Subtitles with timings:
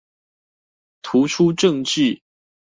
[1.03, 2.23] 突出政治